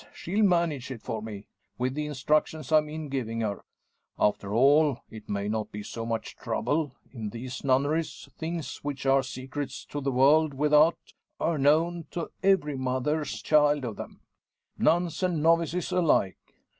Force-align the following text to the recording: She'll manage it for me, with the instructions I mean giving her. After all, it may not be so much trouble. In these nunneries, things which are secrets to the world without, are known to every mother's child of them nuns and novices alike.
She'll 0.15 0.43
manage 0.43 0.89
it 0.89 1.03
for 1.03 1.21
me, 1.21 1.45
with 1.77 1.93
the 1.93 2.07
instructions 2.07 2.71
I 2.71 2.79
mean 2.81 3.07
giving 3.07 3.41
her. 3.41 3.63
After 4.17 4.51
all, 4.51 5.03
it 5.11 5.29
may 5.29 5.47
not 5.47 5.71
be 5.71 5.83
so 5.83 6.07
much 6.07 6.35
trouble. 6.37 6.95
In 7.11 7.29
these 7.29 7.63
nunneries, 7.63 8.27
things 8.35 8.77
which 8.77 9.05
are 9.05 9.21
secrets 9.21 9.85
to 9.91 10.01
the 10.01 10.11
world 10.11 10.55
without, 10.55 10.97
are 11.39 11.59
known 11.59 12.07
to 12.09 12.31
every 12.41 12.75
mother's 12.75 13.43
child 13.43 13.85
of 13.85 13.95
them 13.97 14.21
nuns 14.75 15.21
and 15.21 15.43
novices 15.43 15.91
alike. 15.91 16.39